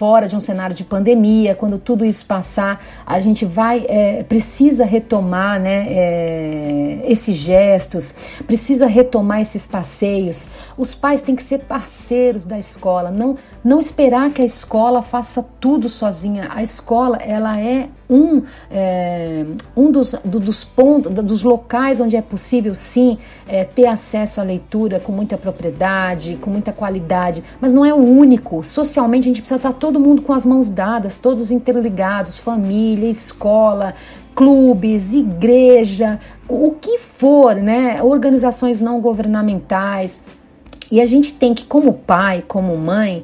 fora 0.04 0.28
de 0.28 0.36
um 0.36 0.40
cenário 0.42 0.76
de 0.76 0.84
pandemia, 0.84 1.56
quando 1.56 1.80
tudo 1.80 2.04
isso 2.04 2.26
passar, 2.26 2.84
a 3.06 3.22
gente 3.22 3.46
vai, 3.46 3.86
é, 3.88 4.22
precisa 4.24 4.84
retomar 4.84 5.62
né, 5.62 5.86
é, 5.88 7.02
esses 7.06 7.34
gestos, 7.38 8.14
precisa 8.46 8.86
retomar 8.86 9.40
esses 9.40 9.66
passeios. 9.66 10.50
Os 10.78 10.94
pais 10.94 11.22
têm 11.22 11.38
que 11.38 11.42
ser 11.42 11.60
parceiros 11.60 12.46
da 12.46 12.60
escola, 12.60 13.12
não, 13.12 13.38
não 13.64 13.80
esperar 13.80 14.30
que 14.32 14.42
a 14.42 14.46
escola 14.46 15.02
faça 15.02 15.42
tudo 15.62 15.88
sozinha. 15.88 16.50
A 16.50 16.62
escola, 16.62 17.16
ela 17.16 17.58
é 17.58 17.88
um, 18.10 18.42
é, 18.70 19.46
um 19.76 19.92
dos, 19.92 20.14
do, 20.24 20.40
dos 20.40 20.64
pontos, 20.64 21.12
dos 21.24 21.44
locais 21.44 22.00
onde 22.00 22.16
é 22.16 22.22
possível 22.22 22.76
sim 22.76 23.18
é, 23.48 23.64
ter 23.64 23.86
acesso 23.86 24.42
à 24.42 24.44
leitura 24.44 25.00
com 25.00 25.12
muita 25.12 25.38
propriedade, 25.38 26.38
com 26.42 26.50
muita 26.50 26.72
qualidade, 26.72 27.44
mas 27.60 27.74
não 27.74 27.86
é 27.86 27.94
o 27.94 27.98
único. 27.98 28.64
Socialmente 28.64 29.24
a 29.24 29.30
gente 29.30 29.42
precisa 29.42 29.58
estar 29.58 29.74
todo 29.74 30.00
mundo 30.00 30.22
com 30.22 30.34
as 30.34 30.46
mãos 30.46 30.70
dadas, 30.70 31.18
todos 31.18 31.52
interligados, 31.52 32.38
família, 32.38 33.10
escola, 33.10 33.94
clubes, 34.36 35.14
igreja, 35.14 36.20
o 36.48 36.72
que 36.72 37.00
for, 37.00 37.56
né? 37.56 38.02
Organizações 38.02 38.80
não 38.80 39.00
governamentais 39.00 40.20
e 40.94 41.02
a 41.02 41.08
gente 41.08 41.34
tem 41.34 41.56
que, 41.56 41.66
como 41.66 41.92
pai, 41.92 42.44
como 42.48 42.78
mãe, 42.78 43.24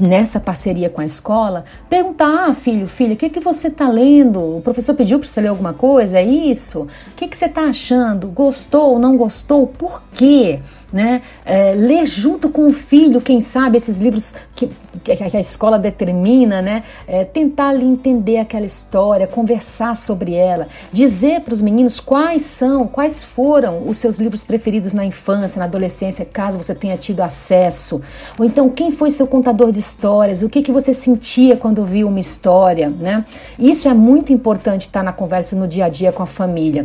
nessa 0.00 0.40
parceria 0.40 0.88
com 0.88 1.02
a 1.02 1.04
escola, 1.04 1.66
perguntar: 1.86 2.48
ah, 2.48 2.54
filho, 2.54 2.86
filha, 2.86 3.12
o 3.12 3.16
que, 3.16 3.28
que 3.28 3.40
você 3.40 3.68
está 3.68 3.90
lendo? 3.90 4.40
O 4.40 4.62
professor 4.62 4.94
pediu 4.94 5.18
para 5.18 5.28
você 5.28 5.42
ler 5.42 5.48
alguma 5.48 5.74
coisa? 5.74 6.18
É 6.18 6.24
isso? 6.24 6.84
O 6.84 7.14
que, 7.14 7.28
que 7.28 7.36
você 7.36 7.44
está 7.44 7.64
achando? 7.64 8.28
Gostou 8.28 8.92
ou 8.92 8.98
não 8.98 9.18
gostou? 9.18 9.66
Por 9.66 10.02
quê? 10.14 10.60
Né? 10.94 11.22
É, 11.44 11.74
ler 11.74 12.06
junto 12.06 12.48
com 12.48 12.68
o 12.68 12.72
filho, 12.72 13.20
quem 13.20 13.40
sabe, 13.40 13.76
esses 13.76 14.00
livros 14.00 14.32
que, 14.54 14.70
que 15.02 15.36
a 15.36 15.40
escola 15.40 15.76
determina, 15.76 16.62
né? 16.62 16.84
É, 17.08 17.24
tentar 17.24 17.70
ali 17.70 17.84
entender 17.84 18.38
aquela 18.38 18.64
história, 18.64 19.26
conversar 19.26 19.96
sobre 19.96 20.34
ela, 20.34 20.68
dizer 20.92 21.40
para 21.40 21.52
os 21.52 21.60
meninos 21.60 21.98
quais 21.98 22.42
são, 22.42 22.86
quais 22.86 23.24
foram 23.24 23.88
os 23.88 23.98
seus 23.98 24.20
livros 24.20 24.44
preferidos 24.44 24.92
na 24.92 25.04
infância, 25.04 25.58
na 25.58 25.64
adolescência, 25.64 26.24
caso 26.24 26.56
você 26.56 26.76
tenha 26.76 26.96
tido 26.96 27.20
acesso. 27.22 28.00
Ou 28.38 28.44
então, 28.44 28.70
quem 28.70 28.92
foi 28.92 29.10
seu 29.10 29.26
contador 29.26 29.72
de 29.72 29.80
histórias? 29.80 30.44
O 30.44 30.48
que, 30.48 30.62
que 30.62 30.70
você 30.70 30.92
sentia 30.92 31.56
quando 31.56 31.84
viu 31.84 32.06
uma 32.06 32.20
história, 32.20 32.88
né? 32.88 33.24
Isso 33.58 33.88
é 33.88 33.94
muito 33.94 34.32
importante 34.32 34.82
estar 34.82 35.00
tá 35.00 35.04
na 35.04 35.12
conversa 35.12 35.56
no 35.56 35.66
dia 35.66 35.86
a 35.86 35.88
dia 35.88 36.12
com 36.12 36.22
a 36.22 36.26
família 36.26 36.84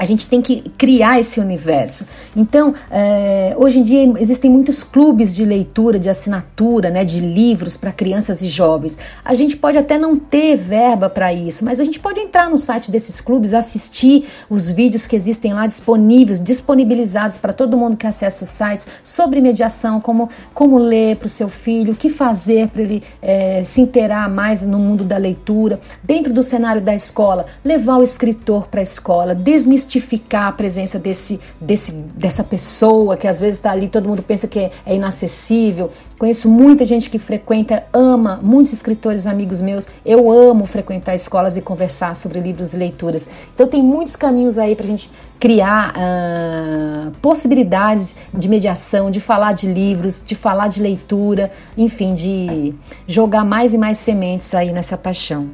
a 0.00 0.06
gente 0.06 0.26
tem 0.26 0.40
que 0.40 0.62
criar 0.78 1.20
esse 1.20 1.38
universo. 1.38 2.06
Então, 2.34 2.74
é, 2.90 3.54
hoje 3.58 3.80
em 3.80 3.82
dia 3.82 4.10
existem 4.18 4.50
muitos 4.50 4.82
clubes 4.82 5.34
de 5.34 5.44
leitura, 5.44 5.98
de 5.98 6.08
assinatura, 6.08 6.88
né, 6.88 7.04
de 7.04 7.20
livros 7.20 7.76
para 7.76 7.92
crianças 7.92 8.40
e 8.40 8.48
jovens. 8.48 8.98
A 9.22 9.34
gente 9.34 9.58
pode 9.58 9.76
até 9.76 9.98
não 9.98 10.18
ter 10.18 10.56
verba 10.56 11.10
para 11.10 11.34
isso, 11.34 11.66
mas 11.66 11.78
a 11.78 11.84
gente 11.84 12.00
pode 12.00 12.18
entrar 12.18 12.48
no 12.48 12.56
site 12.56 12.90
desses 12.90 13.20
clubes, 13.20 13.52
assistir 13.52 14.26
os 14.48 14.70
vídeos 14.70 15.06
que 15.06 15.14
existem 15.14 15.52
lá 15.52 15.66
disponíveis, 15.66 16.42
disponibilizados 16.42 17.36
para 17.36 17.52
todo 17.52 17.76
mundo 17.76 17.94
que 17.94 18.06
acessa 18.06 18.44
os 18.44 18.48
sites 18.48 18.86
sobre 19.04 19.38
mediação, 19.38 20.00
como, 20.00 20.30
como 20.54 20.78
ler 20.78 21.16
para 21.16 21.26
o 21.26 21.30
seu 21.30 21.50
filho, 21.50 21.92
o 21.92 21.96
que 21.96 22.08
fazer 22.08 22.68
para 22.68 22.80
ele 22.80 23.02
é, 23.20 23.62
se 23.64 23.82
inteirar 23.82 24.30
mais 24.30 24.66
no 24.66 24.78
mundo 24.78 25.04
da 25.04 25.18
leitura, 25.18 25.78
dentro 26.02 26.32
do 26.32 26.42
cenário 26.42 26.80
da 26.80 26.94
escola, 26.94 27.44
levar 27.62 27.98
o 27.98 28.02
escritor 28.02 28.66
para 28.68 28.80
a 28.80 28.82
escola, 28.82 29.34
desmistificar 29.34 29.89
justificar 29.90 30.48
a 30.48 30.52
presença 30.52 31.00
desse, 31.00 31.40
desse, 31.60 31.90
dessa 31.92 32.44
pessoa 32.44 33.16
que 33.16 33.26
às 33.26 33.40
vezes 33.40 33.56
está 33.56 33.72
ali, 33.72 33.88
todo 33.88 34.08
mundo 34.08 34.22
pensa 34.22 34.46
que 34.46 34.60
é, 34.60 34.70
é, 34.86 34.94
inacessível. 34.94 35.90
Conheço 36.16 36.48
muita 36.48 36.84
gente 36.84 37.10
que 37.10 37.18
frequenta, 37.18 37.84
ama, 37.92 38.38
muitos 38.40 38.72
escritores 38.72 39.26
amigos 39.26 39.60
meus. 39.60 39.88
Eu 40.06 40.30
amo 40.30 40.64
frequentar 40.64 41.14
escolas 41.16 41.56
e 41.56 41.62
conversar 41.62 42.14
sobre 42.14 42.38
livros 42.38 42.72
e 42.72 42.76
leituras. 42.76 43.28
Então 43.52 43.66
tem 43.66 43.82
muitos 43.82 44.14
caminhos 44.14 44.58
aí 44.58 44.76
para 44.76 44.86
a 44.86 44.88
gente 44.88 45.10
criar 45.40 45.94
uh, 45.96 47.10
possibilidades 47.20 48.14
de 48.32 48.48
mediação, 48.48 49.10
de 49.10 49.20
falar 49.20 49.52
de 49.52 49.66
livros, 49.66 50.22
de 50.24 50.36
falar 50.36 50.68
de 50.68 50.80
leitura, 50.80 51.50
enfim, 51.76 52.14
de 52.14 52.74
jogar 53.08 53.44
mais 53.44 53.74
e 53.74 53.78
mais 53.78 53.98
sementes 53.98 54.54
aí 54.54 54.70
nessa 54.72 54.96
paixão. 54.96 55.48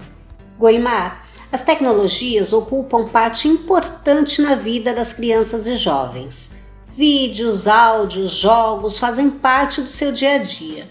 Goimar, 0.59 1.26
as 1.57 1.63
tecnologias 1.63 2.53
ocupam 2.53 3.07
parte 3.07 3.49
importante 3.49 4.43
na 4.43 4.55
vida 4.55 4.93
das 4.93 5.15
crianças 5.15 5.67
e 5.67 5.75
jovens. 5.75 6.51
Vídeos, 6.95 7.67
áudios, 7.67 8.31
jogos 8.33 8.99
fazem 8.99 9.31
parte 9.31 9.81
do 9.81 9.89
seu 9.89 10.13
dia 10.13 10.35
a 10.35 10.39
dia. 10.39 10.87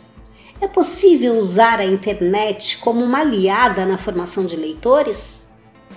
É 0.59 0.67
possível 0.67 1.37
usar 1.37 1.79
a 1.79 1.85
internet 1.85 2.79
como 2.79 3.03
uma 3.03 3.19
aliada 3.19 3.85
na 3.85 3.95
formação 3.95 4.43
de 4.43 4.55
leitores? 4.55 5.47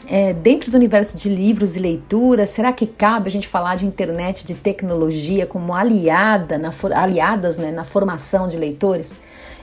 É, 0.07 0.35
dentro 0.35 0.71
do 0.71 0.77
universo 0.77 1.17
de 1.17 1.31
livros 1.31 1.75
e 1.75 1.81
leitura, 1.81 2.45
será 2.45 2.71
que 2.71 2.87
cabe 2.87 3.29
a 3.29 3.33
gente 3.33 3.49
falar 3.49 3.75
de 3.77 3.87
internet, 3.87 4.47
de 4.47 4.55
tecnologia 4.55 5.47
como 5.47 5.73
aliada 5.73 6.59
na, 6.59 6.71
aliadas 6.95 7.57
né, 7.57 7.71
na 7.71 7.85
formação 7.85 8.47
de 8.47 8.59
leitores? 8.59 9.17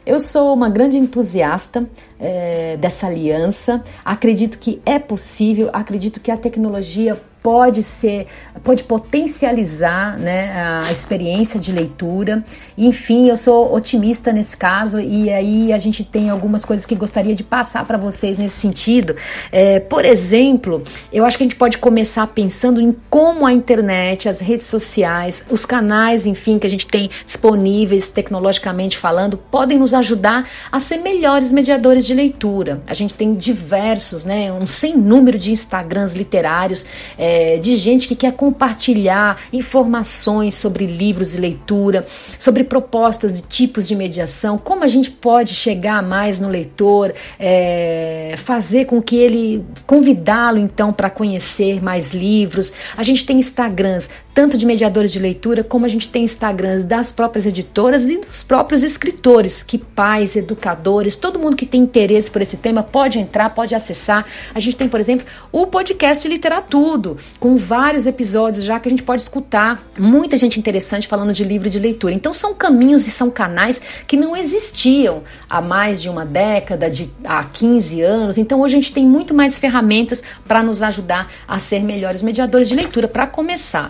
Eu 0.05 0.19
sou 0.19 0.53
uma 0.53 0.69
grande 0.69 0.97
entusiasta 0.97 1.89
é, 2.19 2.77
dessa 2.77 3.07
aliança, 3.07 3.83
acredito 4.03 4.59
que 4.59 4.79
é 4.85 4.99
possível, 4.99 5.69
acredito 5.73 6.19
que 6.19 6.29
a 6.29 6.37
tecnologia 6.37 7.19
pode 7.45 7.83
ser, 7.83 8.25
pode 8.63 8.83
potencializar 8.85 10.17
né, 10.17 10.81
a 10.83 10.91
experiência 10.91 11.59
de 11.59 11.71
leitura. 11.71 12.43
Enfim, 12.75 13.27
eu 13.27 13.37
sou 13.37 13.71
otimista 13.71 14.33
nesse 14.33 14.57
caso 14.57 14.99
e 14.99 15.31
aí 15.31 15.71
a 15.71 15.77
gente 15.77 16.03
tem 16.03 16.31
algumas 16.31 16.65
coisas 16.65 16.87
que 16.87 16.95
gostaria 16.95 17.35
de 17.35 17.43
passar 17.43 17.85
para 17.85 17.99
vocês 17.99 18.39
nesse 18.39 18.55
sentido. 18.55 19.15
É, 19.51 19.79
por 19.79 20.03
exemplo, 20.05 20.81
eu 21.13 21.23
acho 21.23 21.37
que 21.37 21.43
a 21.43 21.45
gente 21.45 21.55
pode 21.55 21.77
começar 21.77 22.25
pensando 22.25 22.81
em 22.81 22.95
como 23.11 23.45
a 23.45 23.53
internet, 23.53 24.27
as 24.27 24.39
redes 24.39 24.65
sociais, 24.65 25.45
os 25.47 25.67
canais, 25.67 26.25
enfim, 26.25 26.57
que 26.57 26.65
a 26.65 26.69
gente 26.69 26.87
tem 26.87 27.11
disponíveis 27.23 28.09
tecnologicamente 28.09 28.97
falando, 28.97 29.37
podem 29.37 29.77
nos 29.77 29.93
ajudar 29.93 30.49
a 30.71 30.79
ser 30.79 30.97
melhores 30.97 31.51
mediadores 31.51 32.07
de 32.07 32.15
leitura. 32.15 32.81
A 32.87 32.95
gente 32.95 33.13
tem 33.13 33.35
diversos, 33.35 34.25
né, 34.25 34.51
um 34.51 34.65
sem 34.65 34.97
número 34.97 35.37
de 35.37 35.51
Instagrams 35.51 36.15
literários. 36.15 36.87
É, 37.15 37.34
é, 37.35 37.57
de 37.57 37.75
gente 37.75 38.07
que 38.07 38.15
quer 38.15 38.31
compartilhar 38.31 39.37
informações 39.51 40.55
sobre 40.55 40.85
livros 40.85 41.35
e 41.35 41.37
leitura, 41.37 42.05
sobre 42.39 42.63
propostas 42.63 43.41
de 43.41 43.47
tipos 43.47 43.85
de 43.89 43.93
mediação, 43.93 44.57
como 44.57 44.85
a 44.85 44.87
gente 44.87 45.11
pode 45.11 45.53
chegar 45.53 46.01
mais 46.01 46.39
no 46.39 46.47
leitor, 46.47 47.13
é, 47.37 48.35
fazer 48.37 48.85
com 48.85 49.01
que 49.01 49.17
ele 49.17 49.65
convidá-lo 49.85 50.57
então 50.57 50.93
para 50.93 51.09
conhecer 51.09 51.83
mais 51.83 52.13
livros. 52.13 52.71
A 52.95 53.03
gente 53.03 53.25
tem 53.25 53.37
Instagrams 53.37 54.09
tanto 54.35 54.57
de 54.57 54.65
mediadores 54.65 55.13
de 55.13 55.17
leitura, 55.17 55.63
como 55.63 55.85
a 55.85 55.87
gente 55.87 56.09
tem 56.09 56.25
Instagrams 56.25 56.83
das 56.83 57.09
próprias 57.09 57.45
editoras 57.45 58.09
e 58.09 58.17
dos 58.17 58.43
próprios 58.43 58.83
escritores, 58.83 59.63
que 59.63 59.77
pais, 59.77 60.35
educadores, 60.35 61.15
todo 61.15 61.39
mundo 61.39 61.55
que 61.55 61.65
tem 61.65 61.83
interesse 61.83 62.29
por 62.29 62.41
esse 62.41 62.57
tema 62.57 62.83
pode 62.83 63.17
entrar, 63.17 63.51
pode 63.51 63.73
acessar. 63.73 64.25
A 64.53 64.59
gente 64.59 64.75
tem, 64.75 64.89
por 64.89 64.99
exemplo, 64.99 65.25
o 65.53 65.65
podcast 65.65 66.27
Literatudo, 66.27 67.15
com 67.39 67.55
vários 67.55 68.05
episódios 68.05 68.65
já 68.65 68.77
que 68.77 68.89
a 68.89 68.91
gente 68.91 69.03
pode 69.03 69.21
escutar. 69.21 69.81
Muita 69.97 70.35
gente 70.35 70.59
interessante 70.59 71.07
falando 71.07 71.31
de 71.31 71.45
livro 71.45 71.69
de 71.69 71.79
leitura. 71.79 72.13
Então 72.13 72.33
são 72.33 72.53
caminhos 72.53 73.07
e 73.07 73.11
são 73.11 73.31
canais 73.31 73.81
que 74.05 74.17
não 74.17 74.35
existiam 74.35 75.23
há 75.49 75.61
mais 75.61 76.01
de 76.01 76.09
uma 76.09 76.25
década, 76.25 76.89
de 76.89 77.09
há 77.23 77.41
15 77.41 78.01
anos. 78.01 78.37
Então 78.37 78.59
hoje 78.59 78.75
a 78.75 78.79
gente 78.79 78.91
tem 78.91 79.05
muito 79.05 79.33
mais 79.33 79.57
ferramentas 79.57 80.21
para 80.45 80.61
nos 80.61 80.81
ajudar 80.81 81.31
a 81.47 81.57
ser 81.57 81.81
melhores 81.81 82.21
mediadores 82.21 82.67
de 82.67 82.75
leitura, 82.75 83.07
para 83.07 83.25
começar. 83.25 83.89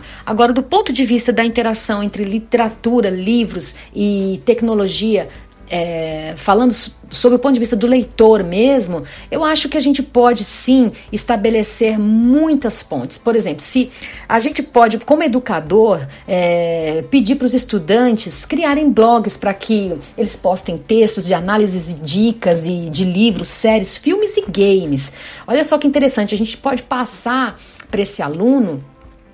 Do 0.53 0.63
ponto 0.63 0.93
de 0.93 1.05
vista 1.05 1.31
da 1.31 1.43
interação 1.43 2.03
entre 2.03 2.23
literatura, 2.23 3.09
livros 3.09 3.75
e 3.93 4.41
tecnologia, 4.45 5.27
é, 5.69 6.33
falando 6.35 6.73
sobre 7.09 7.37
o 7.37 7.39
ponto 7.39 7.53
de 7.53 7.59
vista 7.59 7.75
do 7.75 7.87
leitor 7.87 8.43
mesmo, 8.43 9.03
eu 9.31 9.43
acho 9.43 9.69
que 9.69 9.77
a 9.77 9.79
gente 9.79 10.03
pode 10.03 10.43
sim 10.43 10.91
estabelecer 11.11 11.99
muitas 11.99 12.83
pontes. 12.83 13.17
Por 13.17 13.35
exemplo, 13.35 13.61
se 13.61 13.89
a 14.27 14.39
gente 14.39 14.61
pode, 14.61 14.99
como 14.99 15.23
educador, 15.23 16.05
é, 16.27 17.03
pedir 17.09 17.35
para 17.35 17.45
os 17.45 17.53
estudantes 17.53 18.45
criarem 18.45 18.91
blogs 18.91 19.37
para 19.37 19.53
que 19.53 19.97
eles 20.17 20.35
postem 20.35 20.77
textos 20.77 21.25
de 21.25 21.33
análises 21.33 21.89
e 21.89 21.93
dicas 21.93 22.59
e 22.63 22.89
de 22.89 23.03
livros, 23.03 23.47
séries, 23.47 23.97
filmes 23.97 24.37
e 24.37 24.45
games. 24.49 25.13
Olha 25.47 25.63
só 25.63 25.77
que 25.77 25.87
interessante, 25.87 26.35
a 26.35 26.37
gente 26.37 26.57
pode 26.57 26.83
passar 26.83 27.59
para 27.89 28.01
esse 28.01 28.21
aluno 28.21 28.83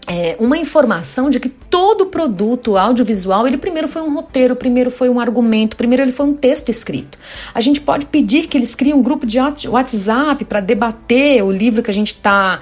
é, 0.08 0.36
uma 0.40 0.58
informação 0.58 1.30
de 1.30 1.40
que 1.40 1.50
todo 1.50 2.08
produto 2.08 2.78
audiovisual, 2.78 3.48
ele 3.48 3.58
primeiro 3.58 3.88
foi 3.88 4.02
um 4.02 4.14
roteiro, 4.14 4.56
primeiro 4.56 4.90
foi 4.90 5.10
um 5.10 5.20
argumento, 5.20 5.78
primeiro 5.78 6.04
ele 6.04 6.12
foi 6.12 6.26
um 6.26 6.34
texto 6.34 6.70
escrito. 6.70 7.18
A 7.54 7.62
gente 7.62 7.80
pode 7.80 8.06
pedir 8.06 8.48
que 8.48 8.58
eles 8.58 8.76
criem 8.76 8.96
um 8.96 9.02
grupo 9.02 9.26
de 9.26 9.40
WhatsApp 9.40 10.44
para 10.46 10.60
debater 10.60 11.44
o 11.44 11.52
livro 11.52 11.84
que 11.84 11.92
a 11.92 11.94
gente 11.94 12.14
está 12.14 12.60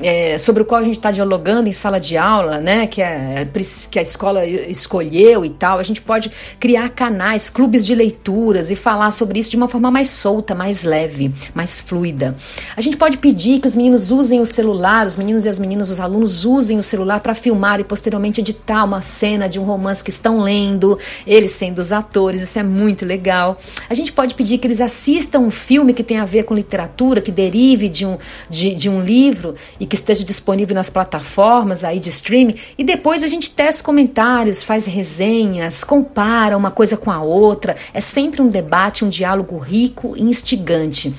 é, 0.00 0.38
sobre 0.38 0.62
o 0.62 0.64
qual 0.64 0.80
a 0.80 0.84
gente 0.84 0.96
está 0.96 1.10
dialogando 1.10 1.68
em 1.68 1.72
sala 1.72 1.98
de 1.98 2.16
aula, 2.16 2.58
né, 2.58 2.86
que, 2.86 3.02
é, 3.02 3.46
que 3.90 3.98
a 3.98 4.02
escola 4.02 4.44
escolheu 4.46 5.44
e 5.44 5.50
tal, 5.50 5.78
a 5.78 5.82
gente 5.82 6.00
pode 6.00 6.30
criar 6.58 6.88
canais, 6.90 7.50
clubes 7.50 7.84
de 7.84 7.94
leituras 7.94 8.70
e 8.70 8.76
falar 8.76 9.10
sobre 9.10 9.38
isso 9.38 9.50
de 9.50 9.56
uma 9.56 9.68
forma 9.68 9.90
mais 9.90 10.10
solta, 10.10 10.54
mais 10.54 10.84
leve, 10.84 11.32
mais 11.54 11.80
fluida. 11.80 12.36
A 12.76 12.80
gente 12.80 12.96
pode 12.96 13.18
pedir 13.18 13.60
que 13.60 13.66
os 13.66 13.74
meninos 13.74 14.10
usem 14.10 14.40
o 14.40 14.46
celular, 14.46 15.06
os 15.06 15.16
meninos 15.16 15.44
e 15.44 15.48
as 15.48 15.58
meninas, 15.58 15.90
os 15.90 16.00
alunos 16.00 16.44
usem 16.44 16.78
o 16.78 16.82
celular 16.82 17.20
para 17.20 17.34
filmar 17.34 17.80
e 17.80 17.84
posteriormente 17.84 18.40
editar 18.40 18.84
uma 18.84 19.02
cena 19.02 19.48
de 19.48 19.58
um 19.58 19.64
romance 19.64 20.02
que 20.02 20.10
estão 20.10 20.40
lendo, 20.40 20.98
eles 21.26 21.50
sendo 21.50 21.78
os 21.80 21.92
atores, 21.92 22.42
isso 22.42 22.58
é 22.58 22.62
muito 22.62 23.04
legal. 23.04 23.56
A 23.88 23.94
gente 23.94 24.12
pode 24.12 24.34
pedir 24.34 24.58
que 24.58 24.66
eles 24.66 24.80
assistam 24.80 25.40
um 25.40 25.50
filme 25.50 25.92
que 25.92 26.04
tem 26.04 26.18
a 26.18 26.24
ver 26.24 26.44
com 26.44 26.54
literatura, 26.54 27.20
que 27.20 27.32
derive 27.32 27.88
de 27.88 28.06
um, 28.06 28.18
de, 28.48 28.74
de 28.74 28.88
um 28.88 29.00
livro 29.00 29.54
e 29.80 29.87
que 29.88 29.96
esteja 29.96 30.24
disponível 30.24 30.74
nas 30.74 30.90
plataformas 30.90 31.82
aí 31.82 31.98
de 31.98 32.10
streaming 32.10 32.54
e 32.76 32.84
depois 32.84 33.22
a 33.22 33.28
gente 33.28 33.50
testa 33.50 33.82
comentários, 33.82 34.62
faz 34.62 34.86
resenhas, 34.86 35.82
compara 35.82 36.56
uma 36.56 36.70
coisa 36.70 36.96
com 36.96 37.10
a 37.10 37.20
outra. 37.22 37.76
É 37.92 38.00
sempre 38.00 38.42
um 38.42 38.48
debate, 38.48 39.04
um 39.04 39.08
diálogo 39.08 39.58
rico 39.58 40.14
e 40.16 40.22
instigante. 40.22 41.12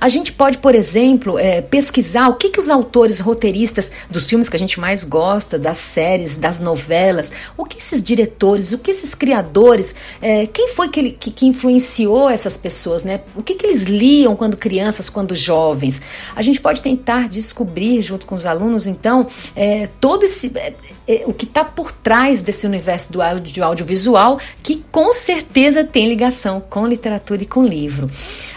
A 0.00 0.08
gente 0.08 0.32
pode, 0.32 0.58
por 0.58 0.74
exemplo, 0.74 1.38
é, 1.38 1.60
pesquisar 1.60 2.28
o 2.28 2.36
que, 2.36 2.48
que 2.48 2.58
os 2.58 2.70
autores 2.70 3.20
roteiristas 3.20 3.92
dos 4.08 4.24
filmes 4.24 4.48
que 4.48 4.56
a 4.56 4.58
gente 4.58 4.80
mais 4.80 5.04
gosta, 5.04 5.58
das 5.58 5.76
séries, 5.76 6.36
das 6.36 6.58
novelas, 6.58 7.30
o 7.56 7.64
que 7.64 7.78
esses 7.78 8.02
diretores, 8.02 8.72
o 8.72 8.78
que 8.78 8.90
esses 8.90 9.14
criadores, 9.14 9.94
é, 10.22 10.46
quem 10.46 10.68
foi 10.68 10.88
que, 10.88 11.10
que, 11.10 11.30
que, 11.30 11.46
influenciou 11.46 12.30
essas 12.30 12.56
pessoas, 12.56 13.04
né? 13.04 13.20
O 13.36 13.42
que, 13.42 13.54
que 13.54 13.66
eles 13.66 13.84
liam 13.84 14.34
quando 14.34 14.56
crianças, 14.56 15.10
quando 15.10 15.36
jovens? 15.36 16.00
A 16.34 16.40
gente 16.40 16.60
pode 16.60 16.80
tentar 16.80 17.28
descobrir, 17.28 18.00
junto 18.00 18.26
com 18.26 18.34
os 18.34 18.46
alunos, 18.46 18.86
então, 18.86 19.26
é, 19.54 19.88
todo 20.00 20.24
esse. 20.24 20.50
É, 21.10 21.24
o 21.26 21.34
que 21.34 21.44
está 21.44 21.64
por 21.64 21.90
trás 21.90 22.40
desse 22.40 22.64
universo 22.68 23.12
do 23.12 23.20
áudio, 23.20 23.64
audiovisual, 23.64 24.38
que 24.62 24.84
com 24.92 25.12
certeza 25.12 25.82
tem 25.82 26.08
ligação 26.08 26.60
com 26.60 26.86
literatura 26.86 27.42
e 27.42 27.46
com 27.46 27.64
livro. 27.64 28.08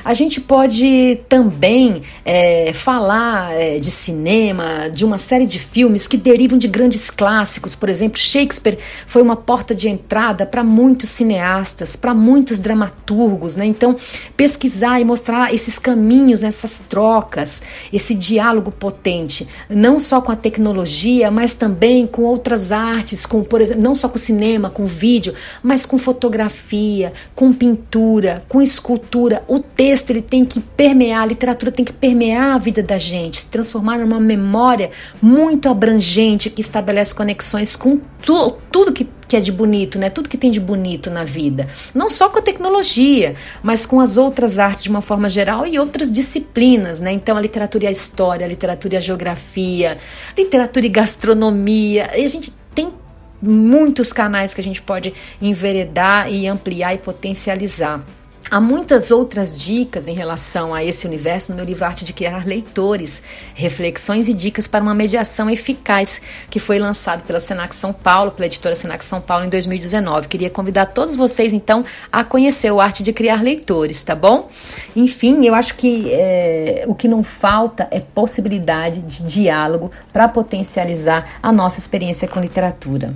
A 0.06 0.14
gente 0.14 0.40
pode 0.40 1.20
também 1.28 2.04
é, 2.24 2.72
falar 2.72 3.52
é, 3.56 3.80
de 3.80 3.90
cinema, 3.90 4.88
de 4.94 5.04
uma 5.04 5.18
série 5.18 5.48
de 5.48 5.58
filmes 5.58 6.06
que 6.06 6.16
derivam 6.16 6.60
de 6.60 6.68
grandes 6.68 7.10
clássicos. 7.10 7.74
Por 7.74 7.90
exemplo, 7.90 8.20
Shakespeare 8.20 8.78
foi 9.08 9.24
uma 9.24 9.36
porta 9.36 9.74
de 9.74 9.90
entrada 9.90 10.46
para 10.46 10.64
muitos 10.64 11.10
cineastas, 11.10 11.96
para 11.96 12.14
muitos 12.14 12.60
dramaturgos. 12.60 13.56
Né? 13.56 13.66
Então, 13.66 13.96
pesquisar 14.38 15.00
e 15.00 15.06
mostrar 15.06 15.52
esses 15.52 15.80
caminhos, 15.80 16.44
essas 16.44 16.78
trocas, 16.88 17.64
esse 17.92 18.14
diálogo 18.14 18.72
potente, 18.72 19.48
não 19.68 20.00
só 20.00 20.22
com 20.22 20.32
a 20.32 20.36
tecnologia, 20.36 21.32
mas 21.32 21.56
também 21.56 22.06
com 22.06 22.24
outras 22.44 22.74
artes, 22.74 23.26
com, 23.26 23.42
por 23.42 23.62
exemplo, 23.62 23.82
não 23.82 23.96
só 23.96 24.10
com 24.10 24.18
cinema, 24.18 24.70
com 24.70 24.86
vídeo, 24.86 25.34
mas 25.64 25.86
com 25.86 25.98
fotografia, 25.98 27.14
com 27.34 27.54
pintura, 27.54 28.44
com 28.50 28.62
escultura. 28.62 29.44
O 29.48 29.60
texto 29.60 30.10
ele 30.10 30.22
tem 30.22 30.44
que 30.44 30.60
permear 30.60 31.24
a 31.24 31.26
literatura 31.26 31.72
tem 31.72 31.86
que 31.86 31.94
permear 31.94 32.56
a 32.56 32.58
vida 32.58 32.84
da 32.84 32.98
gente, 32.98 33.40
se 33.40 33.46
transformar 33.46 34.00
numa 34.00 34.20
memória 34.20 34.92
muito 35.22 35.70
abrangente 35.70 36.50
que 36.50 36.60
estabelece 36.60 37.16
conexões 37.16 37.78
com 37.78 38.00
tu, 38.22 38.58
tudo 38.70 38.92
que, 38.92 39.08
que 39.34 39.38
é 39.38 39.40
de 39.40 39.52
bonito, 39.52 39.98
né? 39.98 40.12
Tudo 40.12 40.30
que 40.30 40.38
tem 40.38 40.52
de 40.52 40.60
bonito 40.60 41.10
na 41.10 41.24
vida. 41.24 41.68
Não 41.92 42.08
só 42.08 42.30
com 42.30 42.38
a 42.38 42.42
tecnologia, 42.42 43.34
mas 43.64 43.84
com 43.84 44.00
as 44.00 44.16
outras 44.16 44.60
artes 44.60 44.84
de 44.84 44.92
uma 44.92 45.02
forma 45.02 45.28
geral 45.28 45.66
e 45.66 45.80
outras 45.80 46.12
disciplinas, 46.12 47.00
né? 47.00 47.12
Então 47.12 47.36
a 47.36 47.42
literatura 47.42 47.86
e 47.86 47.88
a 47.88 47.92
história, 47.92 48.46
a 48.46 48.48
literatura 48.48 48.94
e 48.94 48.98
a 48.98 49.00
geografia, 49.00 49.98
literatura 50.38 50.86
e 50.86 50.90
gastronomia. 50.90 52.12
E 52.16 52.24
a 52.24 52.30
gente 52.30 52.54
tem 52.76 52.94
muitos 53.42 54.14
canais 54.14 54.54
que 54.54 54.62
a 54.62 54.64
gente 54.64 54.84
pode 54.84 55.12
enveredar 55.42 56.32
e 56.32 56.46
ampliar 56.46 56.94
e 56.94 57.00
potencializar. 57.00 58.06
Há 58.52 58.62
muitas 58.62 59.10
outras 59.10 59.60
dicas 59.60 60.08
em 60.08 60.14
relação 60.14 60.76
a 60.76 60.84
esse 60.84 61.08
universo 61.08 61.52
no 61.52 61.56
meu 61.56 61.66
livro 61.66 61.86
Arte 61.86 62.06
de 62.06 62.14
Criar 62.14 62.46
Leitores, 62.46 63.24
reflexões 63.56 64.28
e 64.28 64.34
dicas 64.34 64.68
para 64.68 64.84
uma 64.84 64.94
mediação 64.94 65.50
eficaz, 65.50 66.22
que 66.50 66.60
foi 66.60 66.78
lançado 66.78 67.24
pela 67.24 67.40
Senac 67.40 67.76
São 67.76 67.92
Paulo, 67.92 68.32
pela 68.32 68.46
editora 68.46 68.76
Senac 68.76 69.04
São 69.04 69.20
Paulo 69.20 69.46
em 69.46 69.50
2019. 69.50 70.28
Queria 70.28 70.50
convidar 70.50 70.88
todos 70.88 71.16
vocês 71.16 71.52
então 71.52 71.84
a 72.12 72.24
conhecer 72.24 72.72
o 72.72 72.80
Arte 72.80 73.02
de 73.02 73.12
Criar 73.12 73.42
Leitores, 73.42 74.04
tá 74.04 74.14
bom? 74.14 74.48
Enfim, 74.96 75.46
eu 75.46 75.56
acho 75.56 75.76
que 75.76 76.12
é, 76.12 76.84
o 76.88 76.94
que 76.94 77.08
não 77.08 77.24
falta 77.24 77.88
é 77.90 78.00
possibilidade 78.00 79.00
de 79.00 79.24
diálogo 79.24 79.92
para 80.12 80.28
potencializar 80.28 81.40
a 81.42 81.52
nossa 81.52 81.80
experiência 81.80 82.28
com 82.28 82.40
literatura. 82.40 83.16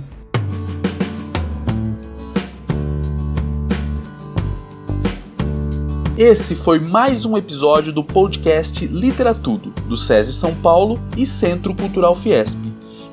Esse 6.18 6.56
foi 6.56 6.80
mais 6.80 7.24
um 7.24 7.36
episódio 7.36 7.92
do 7.92 8.02
podcast 8.02 8.84
Literatudo, 8.88 9.70
do 9.88 9.96
SESI 9.96 10.32
São 10.32 10.52
Paulo 10.52 11.00
e 11.16 11.24
Centro 11.24 11.72
Cultural 11.72 12.16
Fiesp. 12.16 12.58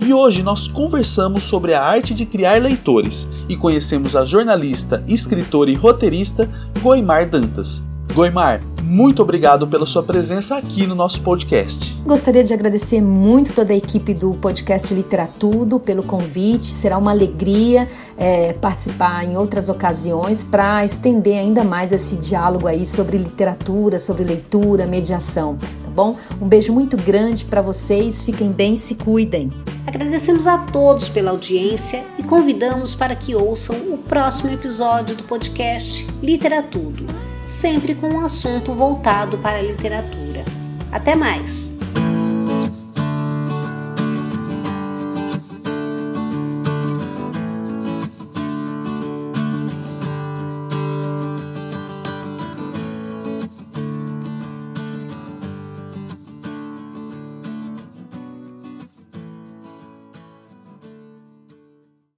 E 0.04 0.12
hoje 0.12 0.42
nós 0.42 0.68
conversamos 0.68 1.44
sobre 1.44 1.76
a 1.76 1.84
arte 1.84 2.16
de 2.16 2.26
criar 2.26 2.60
leitores 2.60 3.28
e 3.48 3.56
conhecemos 3.56 4.16
a 4.16 4.26
jornalista, 4.26 5.04
escritora 5.08 5.70
e 5.70 5.76
roteirista 5.76 6.50
Goimar 6.82 7.30
Dantas. 7.30 7.80
Goimar, 8.12 8.64
muito 8.86 9.24
obrigado 9.24 9.68
pela 9.68 9.86
sua 9.86 10.04
presença 10.04 10.56
aqui 10.56 10.86
no 10.86 10.94
nosso 10.94 11.20
podcast. 11.22 12.00
Gostaria 12.06 12.44
de 12.44 12.54
agradecer 12.54 13.02
muito 13.02 13.52
toda 13.52 13.74
a 13.74 13.76
equipe 13.76 14.14
do 14.14 14.36
podcast 14.36 14.94
Literatudo 14.94 15.80
pelo 15.80 16.04
convite. 16.04 16.66
Será 16.66 16.98
uma 16.98 17.10
alegria 17.10 17.90
é, 18.16 18.54
participar 18.54 19.26
em 19.26 19.36
outras 19.38 19.70
ocasiões 19.70 20.44
para 20.44 20.86
estender 20.86 21.38
ainda 21.38 21.64
mais 21.64 21.92
esse 21.92 22.16
diálogo 22.16 22.68
aí 22.68 22.86
sobre 22.86 23.18
literatura, 23.18 23.98
sobre 23.98 24.24
leitura, 24.24 24.86
mediação. 24.86 25.58
Tá 25.58 25.90
bom? 25.90 26.16
Um 26.40 26.48
beijo 26.48 26.72
muito 26.72 26.96
grande 26.96 27.44
para 27.44 27.62
vocês. 27.62 28.22
Fiquem 28.22 28.52
bem, 28.52 28.76
se 28.76 28.94
cuidem. 28.94 29.52
Agradecemos 29.88 30.46
a 30.46 30.60
todos 30.60 31.10
pela 31.10 31.32
audiência 31.32 32.04
e 32.20 32.24
convidamos 32.24 32.94
para 32.94 33.16
que 33.16 33.34
ouçam 33.34 33.76
o 33.92 33.98
próximo 33.98 34.52
episódio 34.52 35.16
do 35.16 35.24
podcast 35.24 36.06
Literatudo 36.22 37.35
sempre 37.48 37.96
com 37.96 38.08
um 38.08 38.26
assunto 38.26 38.74
voltado 38.74 39.38
para 39.38 39.60
a 39.60 39.62
literatura. 39.62 40.44
Até 40.92 41.16
mais! 41.16 41.75